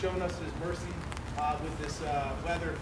[0.00, 0.94] shown us His mercy
[1.38, 2.74] uh, with this uh, weather.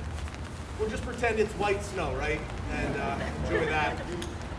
[0.78, 2.40] We'll just pretend it's white snow, right?
[2.72, 4.00] And uh, enjoy that.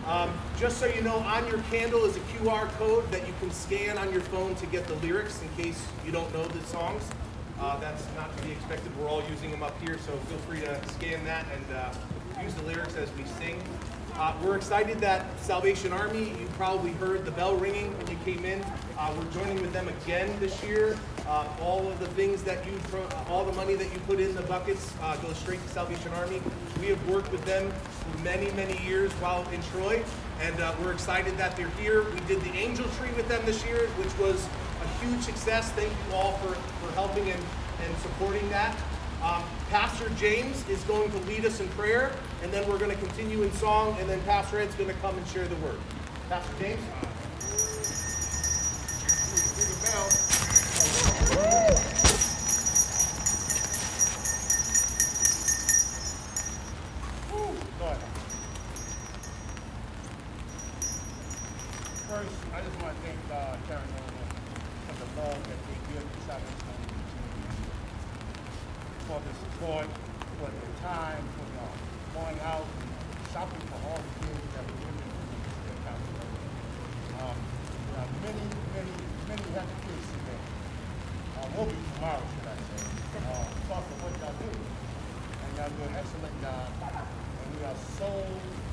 [0.05, 3.51] Um, just so you know, on your candle is a QR code that you can
[3.51, 7.03] scan on your phone to get the lyrics in case you don't know the songs.
[7.61, 8.95] Uh, that's not to be expected.
[8.97, 11.93] We're all using them up here, so feel free to scan that and uh,
[12.43, 13.61] use the lyrics as we sing.
[14.19, 18.43] Uh, we're excited that Salvation Army, you probably heard the bell ringing when you came
[18.43, 18.61] in.
[18.97, 20.99] Uh, we're joining with them again this year.
[21.25, 22.73] Uh, all of the things that you,
[23.29, 26.41] all the money that you put in the buckets uh, goes straight to Salvation Army.
[26.81, 30.03] We have worked with them for many, many years while in Troy,
[30.41, 32.03] and uh, we're excited that they're here.
[32.03, 34.45] We did the angel tree with them this year, which was
[34.83, 35.71] a huge success.
[35.71, 37.41] Thank you all for, for helping and,
[37.85, 38.75] and supporting that.
[39.21, 42.97] Um, Pastor James is going to lead us in prayer, and then we're going to
[42.97, 45.77] continue in song, and then Pastor Ed's going to come and share the word.
[46.29, 46.79] Pastor James?
[62.09, 64.33] First, I just want to thank uh, Karen Nolan
[64.89, 67.69] for the love that they give to Salvation Army community,
[69.05, 69.85] for the support,
[70.41, 71.69] for their time, for the
[72.17, 76.17] going out and shopping for all the things that we given to their council.
[77.21, 77.37] Um,
[77.93, 78.41] there are many,
[78.73, 78.95] many,
[79.29, 80.41] many happy kids today.
[81.37, 82.81] Uh, will be tomorrow, should I say,
[83.17, 84.49] uh, because of what y'all do.
[84.49, 86.67] And y'all do an excellent job.
[86.83, 88.09] And we are so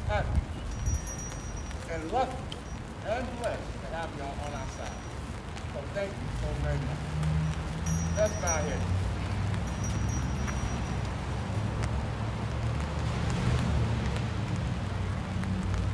[0.08, 0.40] happy
[1.92, 2.36] and lucky
[3.06, 4.98] and blessed to have y'all on our side.
[5.72, 7.02] So thank you so very much.
[8.16, 8.80] Let's bow here.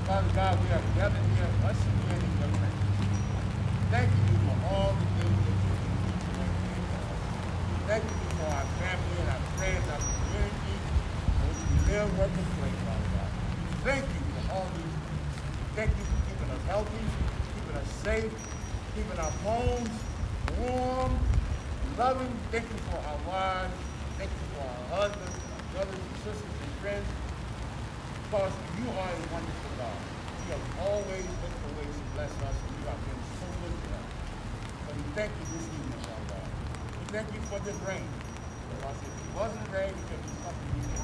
[0.07, 2.53] Father God, we are gathered here, us again in your.
[3.91, 4.97] Thank you for all
[7.93, 12.33] Thank you for our family and our friends, our community, in which we live, work,
[12.33, 13.31] and play, Father God.
[13.85, 15.29] Thank you for all these things.
[15.77, 17.05] Thank you for keeping us healthy,
[17.53, 18.33] keeping us safe,
[18.97, 19.93] keeping our homes
[20.61, 21.13] warm,
[21.99, 22.33] loving.
[22.51, 23.77] Thank you for our wives.
[24.19, 27.09] Thank you for our husbands, our brothers and sisters and friends.
[28.25, 30.01] Because you are a wonderful God.
[30.49, 33.75] You have always looked for ways to bless us, and you have been so good
[33.77, 34.09] to us.
[34.81, 36.49] So we thank you this evening, Father God.
[36.93, 38.09] We thank you for this rain.
[38.73, 41.03] Because if it wasn't could be something we did.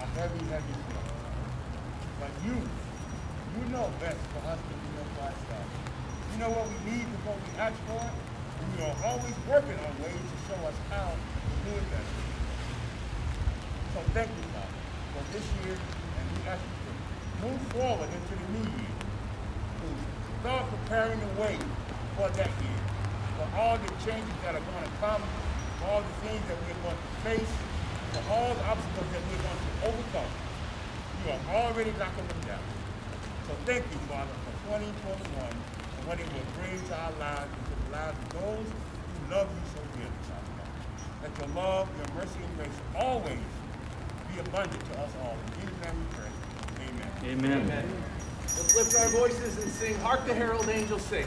[0.00, 1.04] A heavy, heavy snow.
[2.16, 5.76] But you, you know best for us to do for ourselves.
[6.32, 8.16] You know what we need before we ask for it.
[8.16, 12.16] And you are always working on ways to show us how to do it better.
[13.92, 14.80] So thank you, Father,
[15.12, 16.92] for this year, and we ask you to
[17.44, 18.96] move forward into the new year,
[19.84, 19.88] to
[20.40, 21.60] start preparing the way
[22.16, 22.82] for that year,
[23.36, 25.20] for all the changes that are going to come,
[25.88, 27.52] all the things that we're going to face,
[28.12, 30.32] for all the obstacles that we're going to overcome.
[31.24, 32.64] You are already knocking them down.
[33.46, 37.64] So thank you, Father, for 2021 and what it will bring to our lives and
[37.66, 40.70] to the lives of those who love you so dearly, Father God.
[41.22, 43.46] Let your love, your mercy, and grace always
[44.32, 45.36] be abundant to us all.
[45.36, 46.32] In Jesus' name we pray.
[47.30, 47.60] Amen.
[47.62, 48.02] Amen.
[48.42, 51.26] Let's lift our voices and sing Hark the Herald Angels Sing.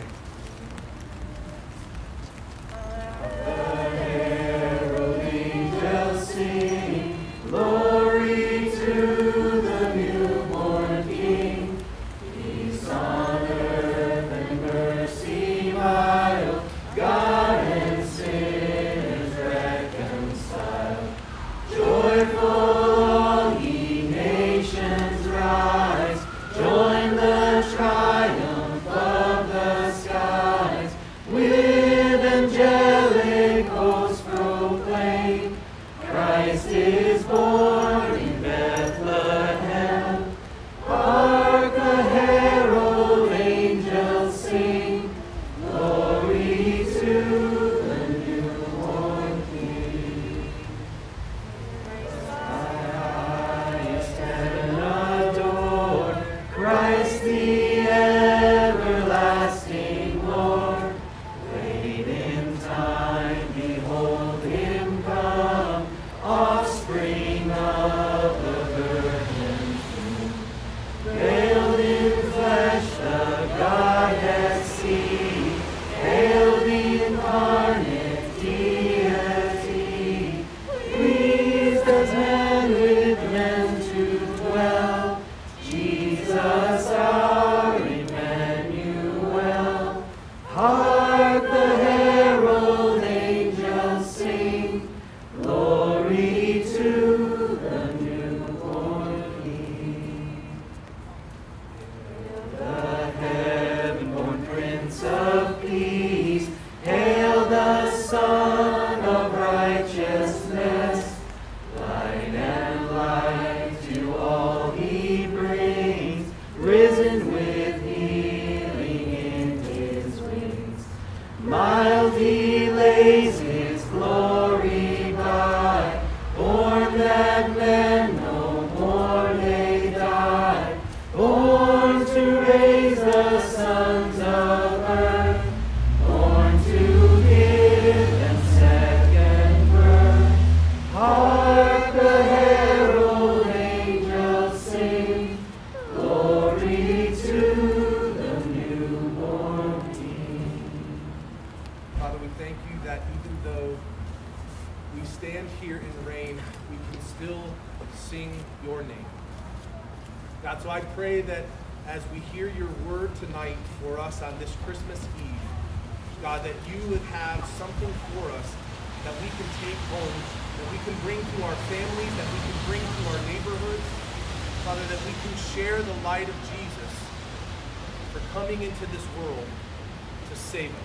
[180.53, 180.75] Save us.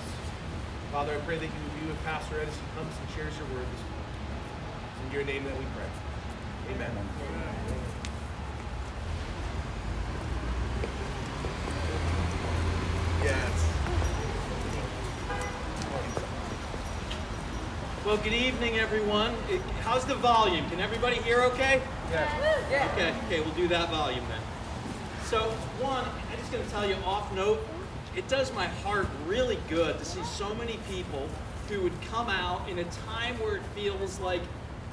[0.90, 3.37] Father, I pray that you would be with Pastor Ed as he comes and shares
[3.37, 4.08] your word this morning.
[4.96, 5.84] It's in your name that we pray.
[6.72, 6.90] Amen.
[13.22, 13.72] Yes.
[18.06, 19.34] Well, good evening, everyone.
[19.50, 20.66] It- How's the volume?
[20.70, 21.82] Can everybody hear okay?
[22.10, 22.30] Yes.
[22.94, 24.40] Okay, okay, we'll do that volume then.
[25.25, 27.60] So, one, I'm just going to tell you off note,
[28.17, 31.29] it does my heart really good to see so many people
[31.69, 34.41] who would come out in a time where it feels like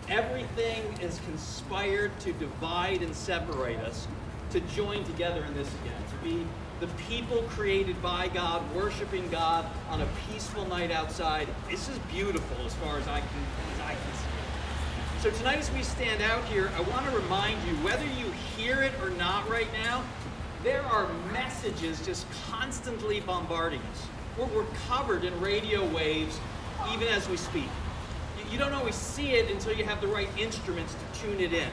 [0.10, 4.08] everything is conspired to divide and separate us,
[4.52, 6.46] to join together in this again, to be
[6.80, 11.48] the people created by God, worshiping God on a peaceful night outside.
[11.70, 15.22] This is beautiful as far as I can, as I can see.
[15.22, 18.82] So tonight, as we stand out here, I want to remind you whether you hear
[18.82, 20.04] it or not right now,
[20.66, 24.08] there are messages just constantly bombarding us.
[24.36, 26.40] We're, we're covered in radio waves
[26.92, 27.70] even as we speak.
[28.40, 31.54] You, you don't always see it until you have the right instruments to tune it
[31.54, 31.70] in.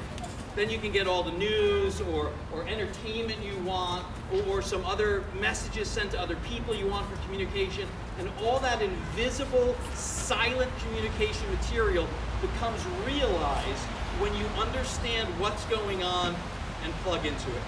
[0.56, 4.84] Then you can get all the news or, or entertainment you want or, or some
[4.84, 7.88] other messages sent to other people you want for communication.
[8.18, 12.06] And all that invisible, silent communication material
[12.42, 13.84] becomes realized
[14.20, 16.36] when you understand what's going on
[16.84, 17.62] and plug into it.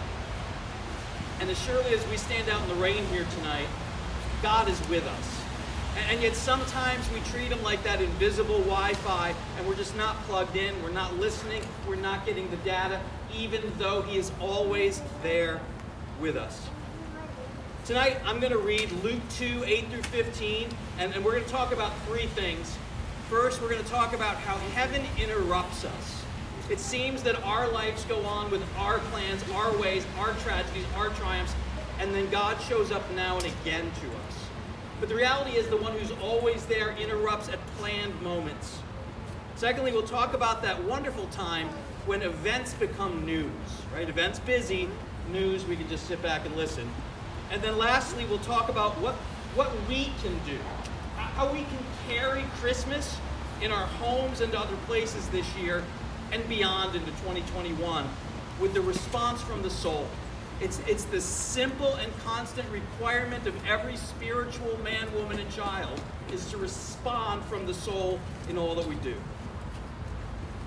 [1.45, 3.67] And as surely as we stand out in the rain here tonight,
[4.41, 5.43] God is with us.
[6.09, 10.57] And, yet sometimes we treat him like that invisible Wi-Fi and we're just not plugged
[10.57, 12.99] in, we're not listening, we're not getting the data,
[13.37, 15.61] even though he is always there
[16.19, 16.67] with us.
[17.85, 21.51] Tonight, I'm going to read Luke 2, 8 through 15, and, and we're going to
[21.51, 22.75] talk about three things.
[23.29, 26.24] First, we're going to talk about how heaven interrupts us.
[26.71, 31.11] It seems that our lives go on with our plans, our ways, our tragedies, our
[31.11, 31.55] triumphs,
[31.99, 34.49] and then God shows up now and again to us.
[34.99, 38.79] But the reality is, the one who's always there interrupts at planned moments.
[39.57, 41.69] Secondly, we'll talk about that wonderful time
[42.07, 43.51] when events become news,
[43.95, 44.09] right?
[44.09, 44.89] Events busy,
[45.31, 46.89] news, we can just sit back and listen.
[47.51, 49.15] And then lastly, we'll talk about what,
[49.55, 50.59] what we can do,
[51.17, 51.79] how we can
[52.09, 53.19] carry Christmas
[53.61, 55.85] in our homes and other places this year
[56.35, 58.09] and beyond into 2021
[58.61, 60.09] with the response from the soul.
[60.61, 66.01] It's, it's the simple and constant requirement of every spiritual man, woman, and child
[66.33, 69.15] is to respond from the soul in all that we do.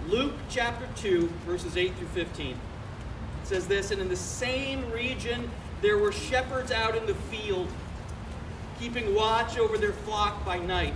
[0.08, 2.52] Luke chapter 2, verses 8 through 15.
[2.52, 2.58] It
[3.44, 5.50] says this, and in the same region
[5.82, 7.68] there were shepherds out in the field,
[8.80, 10.94] keeping watch over their flock by night.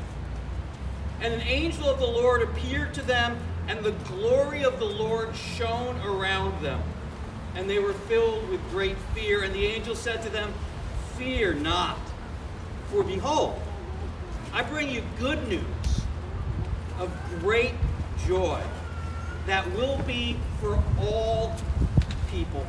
[1.20, 3.38] And an angel of the Lord appeared to them,
[3.72, 6.84] and the glory of the Lord shone around them.
[7.56, 9.44] And they were filled with great fear.
[9.44, 10.54] And the angel said to them,
[11.18, 11.98] Fear not,
[12.88, 13.58] for behold,
[14.52, 15.64] I bring you good news
[17.00, 17.10] of
[17.40, 17.74] great
[18.28, 18.62] joy
[19.46, 21.56] that will be for all
[22.30, 22.66] people.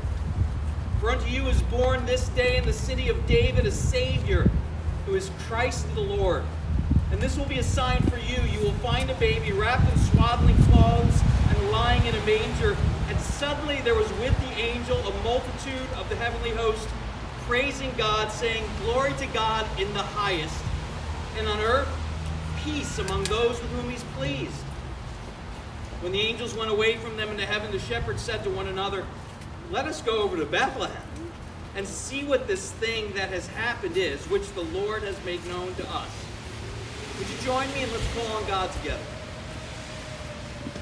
[1.00, 4.48] For unto you is born this day in the city of David a Savior,
[5.06, 6.44] who is Christ the Lord.
[7.12, 8.42] And this will be a sign for you.
[8.50, 12.76] You will find a baby wrapped in swaddling clothes and lying in a manger.
[13.08, 16.88] And suddenly there was with the angel a multitude of the heavenly host,
[17.42, 20.64] praising God, saying, Glory to God in the highest,
[21.36, 21.88] and on earth
[22.64, 24.62] peace among those with whom he's pleased.
[26.00, 29.04] When the angels went away from them into heaven, the shepherds said to one another,
[29.70, 31.02] Let us go over to Bethlehem
[31.76, 35.74] and see what this thing that has happened is, which the Lord has made known
[35.74, 36.10] to us.
[37.18, 39.02] Would you join me and let's call on God together?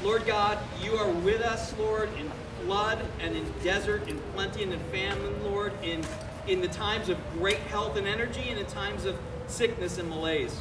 [0.03, 2.31] Lord God, you are with us, Lord, in
[2.63, 6.05] flood and in desert, in plenty and in famine, Lord, in,
[6.47, 10.61] in the times of great health and energy and in times of sickness and malaise.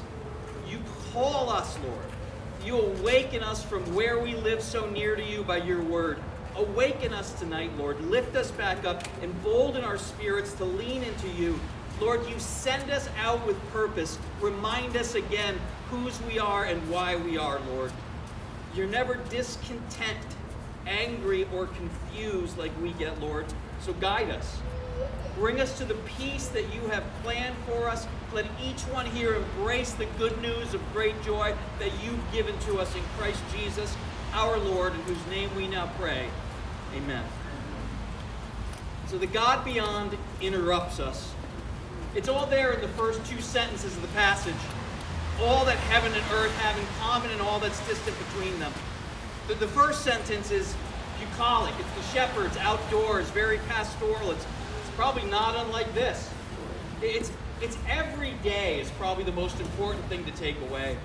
[0.67, 0.79] You
[1.13, 2.05] call us, Lord.
[2.65, 6.19] You awaken us from where we live so near to you by your word.
[6.55, 8.01] Awaken us tonight, Lord.
[8.01, 9.07] Lift us back up.
[9.21, 11.59] Embolden our spirits to lean into you.
[12.00, 14.18] Lord, you send us out with purpose.
[14.41, 17.91] Remind us again whose we are and why we are, Lord.
[18.74, 20.18] You're never discontent,
[20.88, 23.46] angry, or confused like we get, Lord.
[23.82, 24.60] So guide us.
[25.36, 28.08] Bring us to the peace that you have planned for us.
[28.34, 32.79] Let each one here embrace the good news of great joy that you've given to
[32.79, 33.96] us in Christ Jesus,
[34.34, 36.27] our Lord, in whose name we now pray.
[36.96, 37.24] Amen.
[39.08, 41.34] So the God beyond interrupts us.
[42.15, 44.55] It's all there in the first two sentences of the passage.
[45.41, 48.73] All that heaven and earth have in common and all that's distant between them.
[49.47, 50.75] The, the first sentence is
[51.19, 51.73] bucolic.
[51.79, 54.31] It's the shepherds outdoors, very pastoral.
[54.31, 54.45] It's,
[54.81, 56.29] it's probably not unlike this.
[57.01, 60.97] It's, it's every day is probably the most important thing to take away.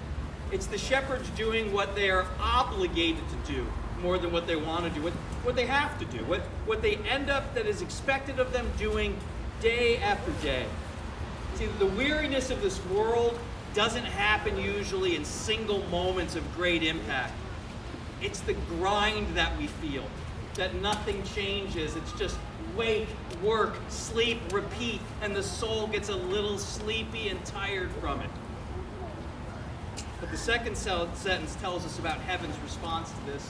[0.52, 3.66] It's the shepherds doing what they are obligated to do
[4.00, 6.80] more than what they want to do, what, what they have to do, what, what
[6.80, 9.16] they end up that is expected of them doing
[9.60, 10.66] day after day.
[11.54, 13.38] See, the weariness of this world
[13.74, 17.32] doesn't happen usually in single moments of great impact.
[18.20, 20.04] It's the grind that we feel,
[20.54, 21.94] that nothing changes.
[21.94, 22.38] It's just
[22.76, 23.08] wake,
[23.42, 28.30] work, sleep, repeat, and the soul gets a little sleepy and tired from it.
[30.20, 33.48] But the second sentence tells us about heaven's response to this.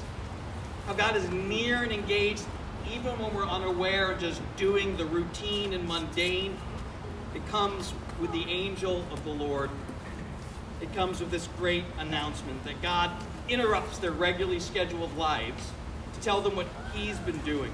[0.87, 2.45] How God is near and engaged
[2.93, 6.57] even when we're unaware just doing the routine and mundane.
[7.35, 9.71] It comes with the angel of the Lord.
[10.81, 13.11] It comes with this great announcement that God
[13.49, 15.71] interrupts their regularly scheduled lives
[16.15, 17.73] to tell them what He's been doing.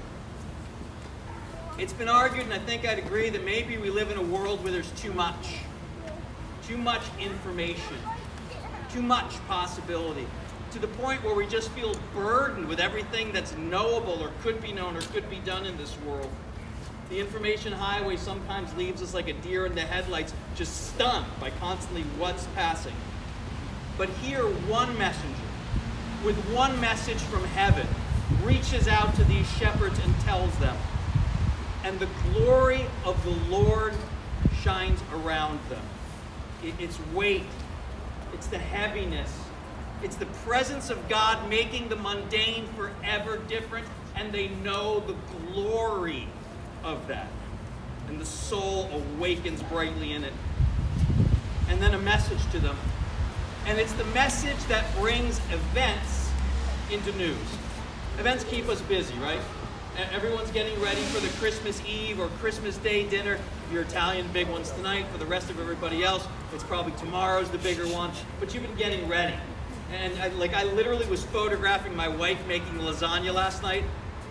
[1.77, 4.63] It's been argued, and I think I'd agree, that maybe we live in a world
[4.63, 5.55] where there's too much.
[6.67, 7.97] Too much information.
[8.91, 10.27] Too much possibility.
[10.71, 14.71] To the point where we just feel burdened with everything that's knowable or could be
[14.71, 16.29] known or could be done in this world.
[17.11, 21.49] The information highway sometimes leaves us like a deer in the headlights, just stunned by
[21.49, 22.95] constantly what's passing.
[23.97, 25.35] But here, one messenger,
[26.23, 27.85] with one message from heaven,
[28.43, 30.77] reaches out to these shepherds and tells them,
[31.83, 33.93] and the glory of the Lord
[34.61, 35.83] shines around them.
[36.79, 37.43] It's weight,
[38.33, 39.37] it's the heaviness,
[40.01, 45.15] it's the presence of God making the mundane forever different, and they know the
[45.51, 46.29] glory
[46.91, 47.27] of that.
[48.07, 50.33] And the soul awakens brightly in it.
[51.69, 52.77] And then a message to them.
[53.65, 56.29] And it's the message that brings events
[56.91, 57.37] into news.
[58.19, 59.39] Events keep us busy, right?
[60.11, 63.37] Everyone's getting ready for the Christmas Eve or Christmas Day dinner.
[63.71, 65.05] Your Italian big ones tonight.
[65.11, 68.11] For the rest of everybody else, it's probably tomorrow's the bigger one.
[68.39, 69.35] But you've been getting ready.
[69.93, 73.83] And I, like I literally was photographing my wife making lasagna last night.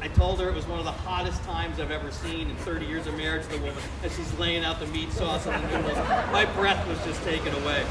[0.02, 2.86] I told her it was one of the hottest times I've ever seen in 30
[2.86, 5.78] years of marriage to the woman as she's laying out the meat sauce and the
[5.78, 5.98] noodles.
[6.32, 7.84] My breath was just taken away.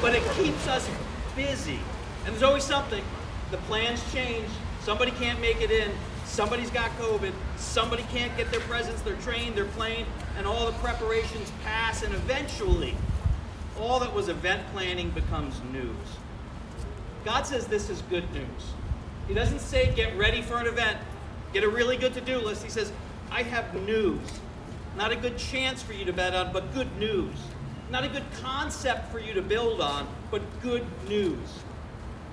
[0.00, 0.88] But it keeps us
[1.34, 1.80] busy.
[2.24, 3.02] And there's always something.
[3.50, 4.48] The plans change.
[4.82, 5.90] Somebody can't make it in.
[6.24, 7.32] Somebody's got COVID.
[7.56, 10.06] Somebody can't get their presents, their train, their plane,
[10.38, 12.04] and all the preparations pass.
[12.04, 12.94] And eventually,
[13.80, 15.96] all that was event planning becomes news.
[17.24, 18.72] God says this is good news.
[19.26, 20.98] He doesn't say get ready for an event,
[21.56, 22.62] get a really good to do list.
[22.62, 22.92] He says,
[23.30, 24.20] I have news.
[24.94, 27.34] Not a good chance for you to bet on, but good news.
[27.90, 31.48] Not a good concept for you to build on, but good news.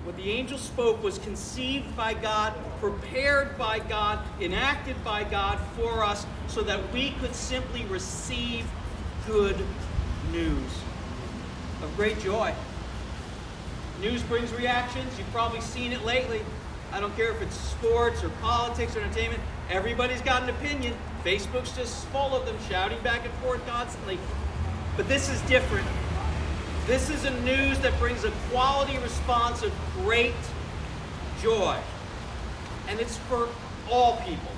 [0.03, 6.03] What the angel spoke was conceived by God, prepared by God, enacted by God for
[6.03, 8.65] us, so that we could simply receive
[9.25, 9.55] good
[10.33, 10.81] news
[11.81, 12.53] of great joy.
[14.01, 15.17] News brings reactions.
[15.17, 16.41] You've probably seen it lately.
[16.93, 19.41] I don't care if it's sports or politics or entertainment.
[19.71, 20.93] Everybody's got an opinion.
[21.25, 24.19] Facebook's just full of them shouting back and forth constantly.
[24.95, 25.87] But this is different.
[26.85, 30.35] This is a news that brings a quality response of great
[31.41, 31.79] joy.
[32.87, 33.49] And it's for
[33.89, 34.51] all people.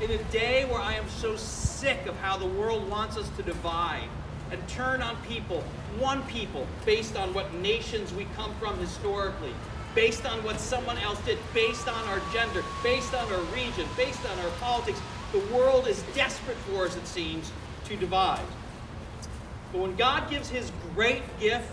[0.00, 3.42] In a day where I am so sick of how the world wants us to
[3.44, 4.08] divide,
[4.50, 5.62] and turn on people,
[5.98, 9.52] one people, based on what nations we come from historically,
[9.96, 14.24] based on what someone else did, based on our gender, based on our region, based
[14.26, 15.00] on our politics.
[15.32, 17.50] The world is desperate for us, it seems,
[17.86, 18.44] to divide.
[19.72, 21.72] But when God gives his great gift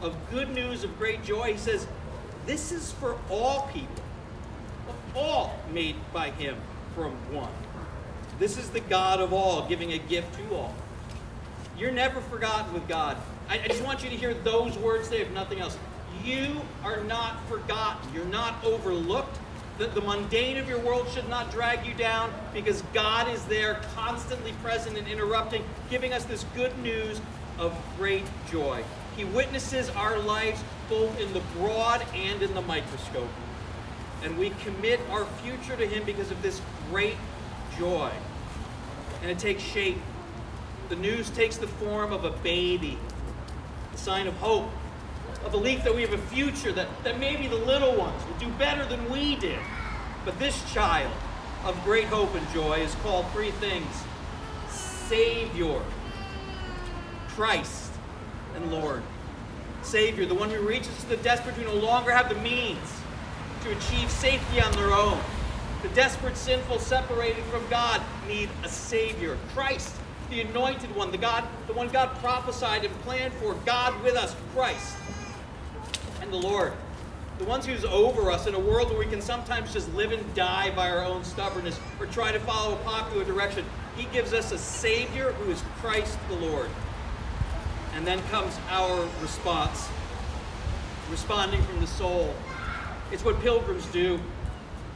[0.00, 1.86] of good news of great joy, he says,
[2.46, 4.04] This is for all people,
[5.14, 6.56] all made by him
[6.94, 7.52] from one.
[8.38, 10.74] This is the God of all, giving a gift to all.
[11.76, 13.16] You're never forgotten with God.
[13.48, 15.76] I, just want you to hear those words today, if nothing else.
[16.22, 18.12] You are not forgotten.
[18.14, 19.38] You're not overlooked.
[19.78, 23.80] The, the mundane of your world should not drag you down because God is there,
[23.96, 27.20] constantly present and interrupting, giving us this good news
[27.58, 28.84] of great joy.
[29.16, 33.28] He witnesses our lives both in the broad and in the microscope.
[34.22, 37.16] And we commit our future to Him because of this great
[37.78, 38.10] joy.
[39.22, 39.98] And it takes shape.
[40.88, 42.98] The news takes the form of a baby,
[43.92, 44.70] a sign of hope,
[45.44, 48.48] a belief that we have a future, that, that maybe the little ones will do
[48.56, 49.58] better than we did.
[50.24, 51.12] But this child
[51.64, 53.86] of great hope and joy is called three things
[54.70, 55.80] Savior,
[57.28, 57.92] Christ,
[58.54, 59.02] and Lord.
[59.82, 63.00] Savior, the one who reaches to the desperate who no longer have the means
[63.62, 65.18] to achieve safety on their own.
[65.82, 69.36] The desperate, sinful, separated from God need a Savior.
[69.54, 69.94] Christ,
[70.30, 74.34] the anointed one, the God, the one God prophesied and planned for, God with us,
[74.54, 74.96] Christ.
[76.34, 76.72] The Lord,
[77.38, 80.34] the ones who's over us in a world where we can sometimes just live and
[80.34, 83.64] die by our own stubbornness or try to follow a popular direction.
[83.96, 86.68] He gives us a Savior who is Christ the Lord.
[87.94, 89.86] And then comes our response,
[91.08, 92.34] responding from the soul.
[93.12, 94.18] It's what pilgrims do.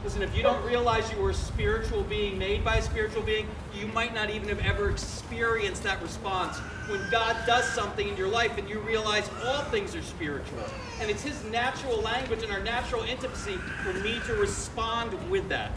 [0.01, 3.45] Listen, if you don't realize you were a spiritual being made by a spiritual being,
[3.75, 6.57] you might not even have ever experienced that response.
[6.87, 10.63] When God does something in your life and you realize all things are spiritual,
[11.01, 15.71] and it's His natural language and our natural intimacy for me to respond with that.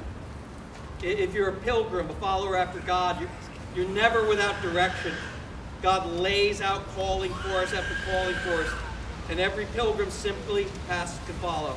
[1.02, 3.30] If you're a pilgrim, a follower after God, you're,
[3.74, 5.12] you're never without direction.
[5.82, 8.70] God lays out calling for us after calling for us,
[9.30, 11.76] and every pilgrim simply has to follow.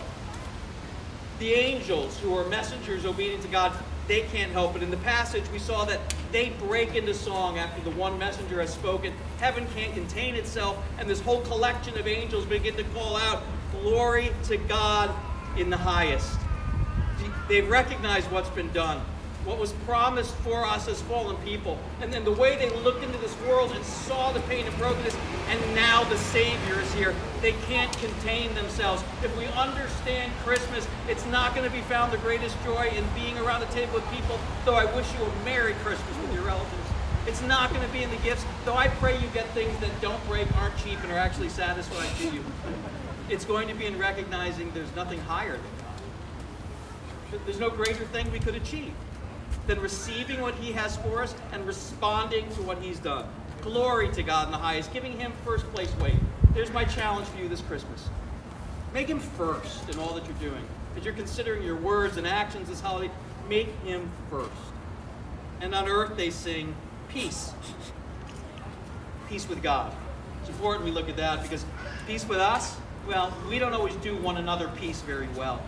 [1.39, 3.73] The angels, who are messengers obedient to God,
[4.07, 4.83] they can't help it.
[4.83, 5.99] In the passage, we saw that
[6.31, 9.13] they break into song after the one messenger has spoken.
[9.39, 13.43] Heaven can't contain itself, and this whole collection of angels begin to call out,
[13.81, 15.13] Glory to God
[15.57, 16.37] in the highest.
[17.49, 19.01] They recognize what's been done
[19.45, 21.77] what was promised for us as fallen people.
[22.01, 25.15] And then the way they looked into this world and saw the pain and brokenness,
[25.49, 27.13] and now the Savior is here.
[27.41, 29.03] They can't contain themselves.
[29.23, 33.37] If we understand Christmas, it's not going to be found the greatest joy in being
[33.37, 36.71] around the table with people, though I wish you a Merry Christmas with your relatives.
[37.27, 39.89] It's not going to be in the gifts, though I pray you get things that
[40.01, 42.43] don't break, aren't cheap, and are actually satisfying to you.
[43.29, 47.41] It's going to be in recognizing there's nothing higher than God.
[47.45, 48.93] There's no greater thing we could achieve
[49.67, 53.25] than receiving what he has for us and responding to what he's done.
[53.61, 56.15] Glory to God in the highest, giving him first place weight.
[56.53, 58.09] There's my challenge for you this Christmas.
[58.93, 60.63] Make him first in all that you're doing.
[60.95, 63.11] As you're considering your words and actions this holiday,
[63.49, 64.51] make him first.
[65.61, 66.75] And on earth they sing
[67.09, 67.51] peace.
[69.27, 69.93] Peace with God.
[70.41, 71.65] It's important we look at that because
[72.05, 75.61] peace with us, well, we don't always do one another peace very well.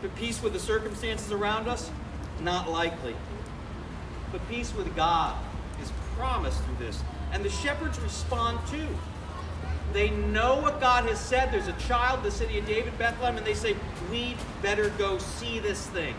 [0.00, 1.90] But peace with the circumstances around us,
[2.42, 3.14] not likely.
[4.32, 5.36] But peace with God
[5.82, 7.02] is promised through this.
[7.32, 8.86] And the shepherds respond too.
[9.92, 11.52] They know what God has said.
[11.52, 13.74] There's a child the city of David, Bethlehem, and they say,
[14.10, 16.14] We better go see this thing.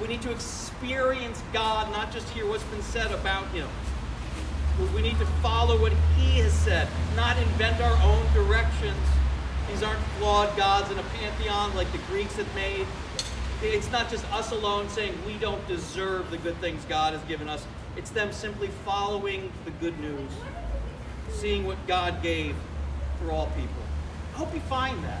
[0.00, 3.68] We need to experience God, not just hear what's been said about Him.
[4.94, 8.96] We need to follow what He has said, not invent our own directions.
[9.70, 12.86] These aren't flawed gods in a pantheon like the Greeks had made.
[13.66, 17.48] It's not just us alone saying we don't deserve the good things God has given
[17.48, 17.66] us.
[17.96, 20.30] It's them simply following the good news,
[21.30, 22.54] seeing what God gave
[23.18, 23.82] for all people.
[24.34, 25.20] I hope you find that.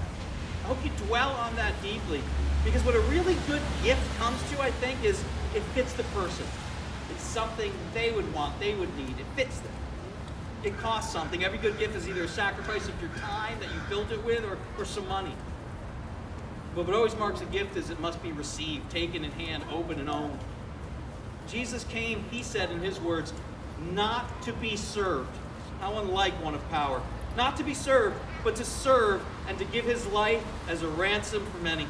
[0.64, 2.20] I hope you dwell on that deeply.
[2.64, 5.22] Because what a really good gift comes to, I think, is
[5.54, 6.46] it fits the person.
[7.10, 9.10] It's something they would want, they would need.
[9.18, 9.72] It fits them.
[10.64, 11.44] It costs something.
[11.44, 14.44] Every good gift is either a sacrifice of your time that you built it with
[14.44, 15.32] or, or some money.
[16.74, 20.00] But what always marks a gift is it must be received, taken in hand, open
[20.00, 20.38] and owned.
[21.48, 23.32] Jesus came, he said in his words,
[23.92, 25.30] not to be served.
[25.80, 27.00] How unlike one of power.
[27.36, 31.44] Not to be served, but to serve and to give his life as a ransom
[31.46, 31.86] for many.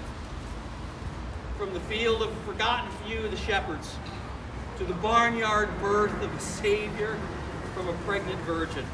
[1.59, 3.95] From the field of forgotten few, the shepherds,
[4.79, 7.17] to the barnyard birth of a Savior
[7.75, 8.85] from a pregnant virgin,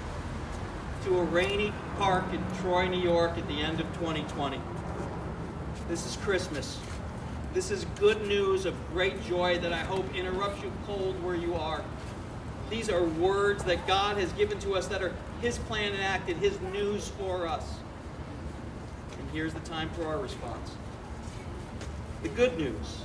[1.04, 4.60] to a rainy park in Troy, New York at the end of 2020.
[5.90, 6.78] This is Christmas.
[7.52, 11.56] This is good news of great joy that I hope interrupts you cold where you
[11.56, 11.82] are.
[12.70, 16.60] These are words that God has given to us that are His plan enacted, His
[16.72, 17.64] news for us.
[19.18, 20.76] And here's the time for our response.
[22.22, 23.02] The good news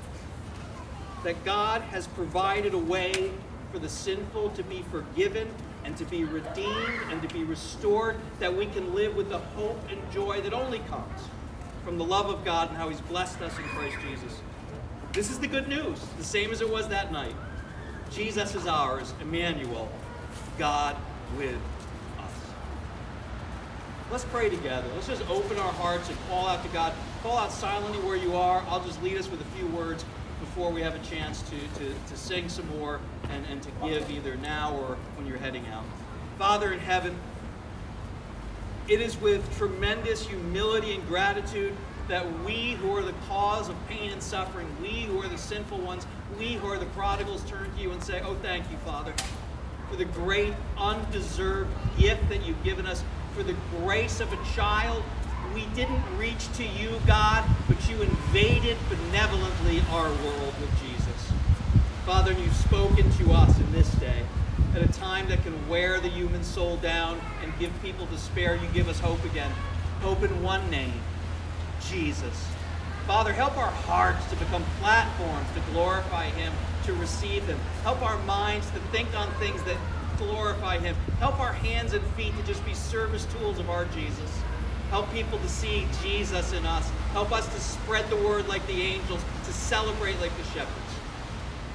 [1.23, 3.31] that God has provided a way
[3.71, 5.47] for the sinful to be forgiven
[5.85, 9.79] and to be redeemed and to be restored, that we can live with the hope
[9.89, 11.19] and joy that only comes
[11.85, 14.41] from the love of God and how He's blessed us in Christ Jesus.
[15.13, 17.35] This is the good news, the same as it was that night.
[18.11, 19.87] Jesus is ours, Emmanuel,
[20.57, 20.97] God
[21.37, 21.55] with
[22.19, 22.31] us.
[24.11, 24.87] Let's pray together.
[24.95, 26.91] Let's just open our hearts and call out to God.
[27.21, 28.63] Call out silently where you are.
[28.67, 30.03] I'll just lead us with a few words
[30.39, 34.09] before we have a chance to, to, to sing some more and, and to give
[34.09, 35.83] either now or when you're heading out.
[36.37, 37.15] Father in heaven,
[38.87, 41.75] it is with tremendous humility and gratitude
[42.07, 45.79] that we who are the cause of pain and suffering, we who are the sinful
[45.79, 46.05] ones,
[46.37, 49.13] we who are the prodigals turn to you and say, Oh, thank you, Father,
[49.89, 53.03] for the great undeserved gift that you've given us,
[53.35, 55.01] for the grace of a child.
[55.55, 61.31] We didn't reach to you, God, but you invaded benevolently our world with Jesus.
[62.05, 64.23] Father, you've spoken to us in this day
[64.75, 68.55] at a time that can wear the human soul down and give people despair.
[68.55, 69.51] You give us hope again.
[70.01, 70.93] Hope in one name
[71.89, 72.47] Jesus.
[73.07, 76.51] Father, help our hearts to become platforms to glorify Him,
[76.85, 77.57] to receive Him.
[77.83, 79.77] Help our minds to think on things that
[80.17, 80.95] glorify Him.
[81.19, 84.41] Help our hands and feet to just be service tools of our Jesus.
[84.89, 86.89] Help people to see Jesus in us.
[87.13, 90.93] Help us to spread the word like the angels, to celebrate like the shepherds,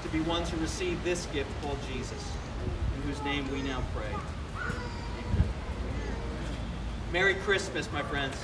[0.02, 2.30] to be ones who receive this gift called Jesus,
[3.10, 4.14] whose name we now pray.
[7.12, 8.36] Merry Christmas, my friends.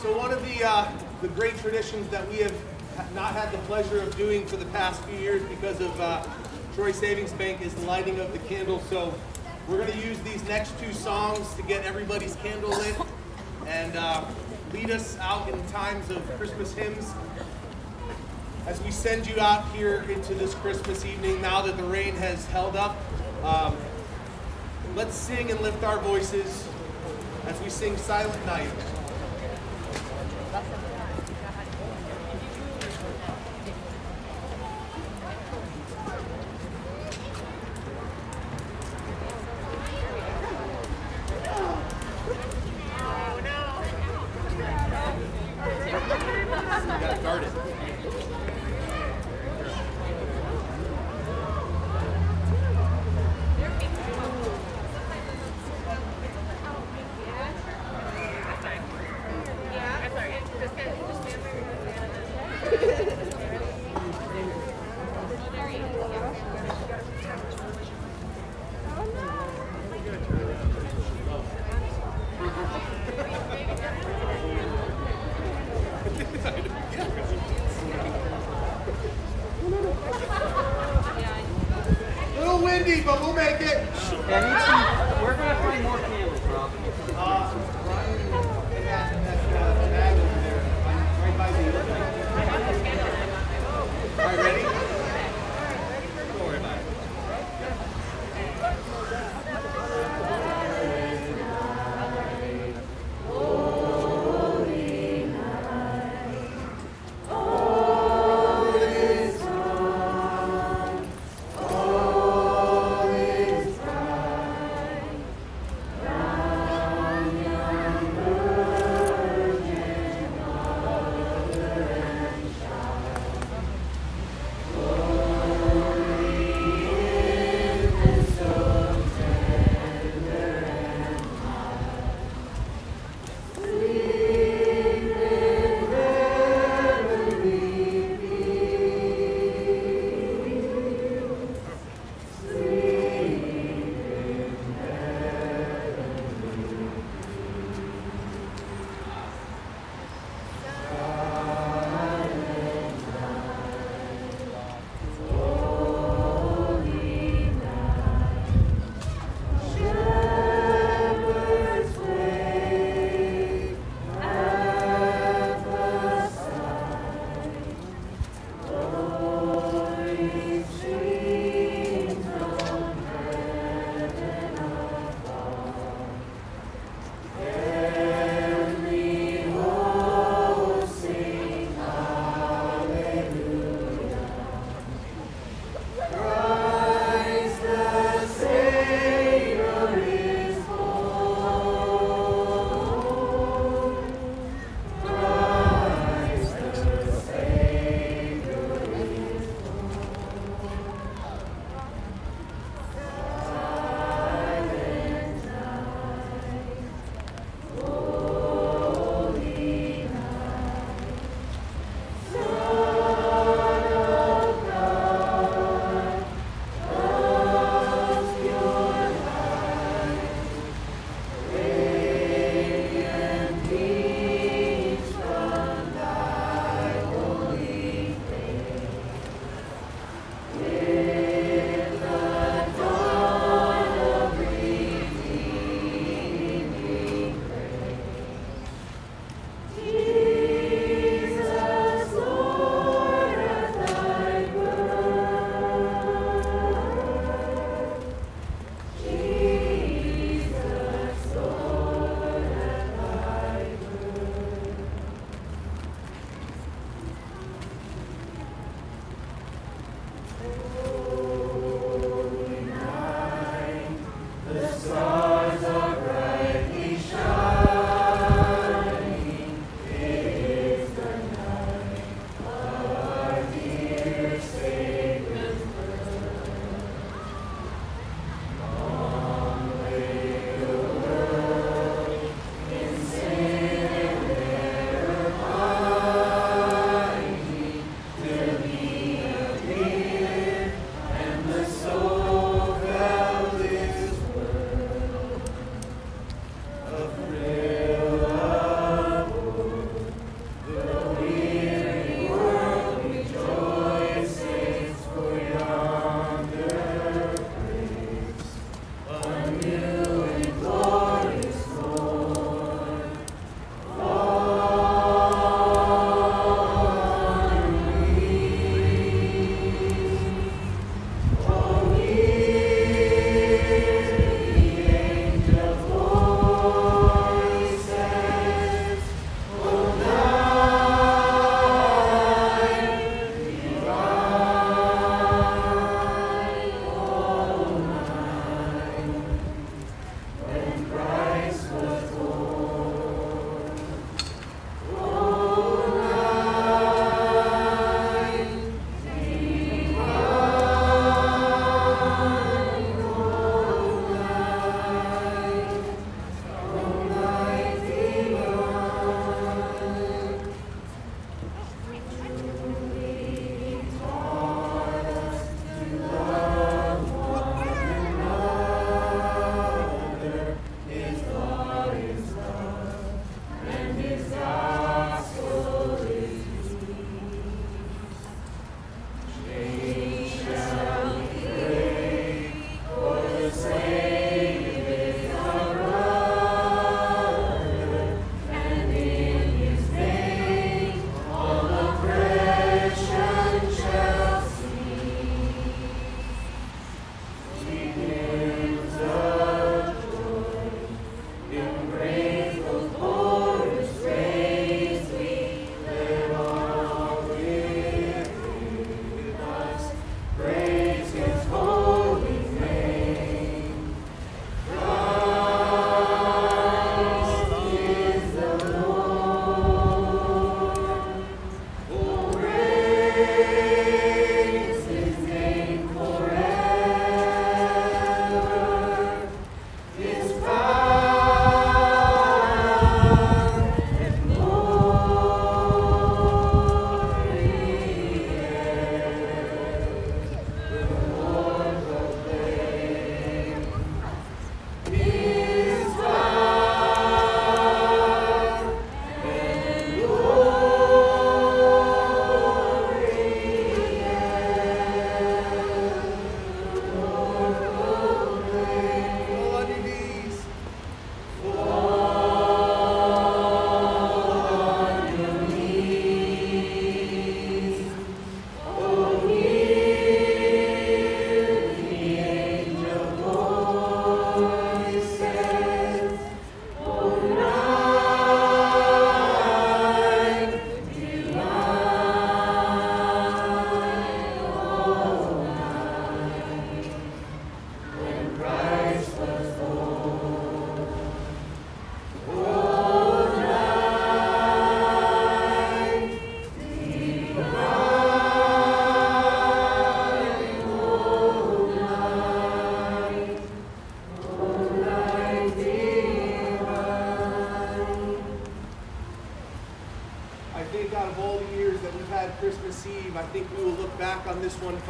[0.00, 2.54] So one of the uh, the great traditions that we have
[3.14, 6.24] not had the pleasure of doing for the past few years because of uh,
[6.74, 8.82] Troy Savings Bank is the lighting of the candles.
[8.88, 9.12] So
[9.70, 12.96] we're going to use these next two songs to get everybody's candle lit
[13.68, 14.24] and uh,
[14.72, 17.12] lead us out in times of Christmas hymns.
[18.66, 22.44] As we send you out here into this Christmas evening, now that the rain has
[22.46, 22.96] held up,
[23.44, 23.76] um,
[24.96, 26.66] let's sing and lift our voices
[27.46, 28.70] as we sing Silent Night.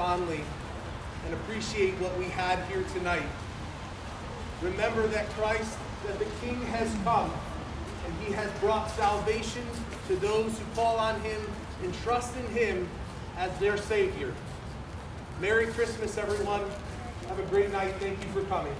[0.00, 0.40] Fondly
[1.26, 3.28] and appreciate what we had here tonight.
[4.62, 7.30] Remember that Christ, that the King has come,
[8.06, 9.62] and he has brought salvation
[10.08, 11.38] to those who call on him
[11.82, 12.88] and trust in him
[13.36, 14.32] as their Savior.
[15.38, 16.62] Merry Christmas, everyone.
[17.28, 17.92] Have a great night.
[18.00, 18.74] Thank you for coming.